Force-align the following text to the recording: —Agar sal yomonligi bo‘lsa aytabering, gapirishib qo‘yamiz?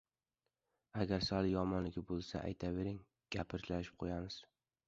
—Agar 1.03 1.25
sal 1.27 1.49
yomonligi 1.51 2.03
bo‘lsa 2.13 2.43
aytabering, 2.49 2.99
gapirishib 3.39 4.01
qo‘yamiz? 4.05 4.41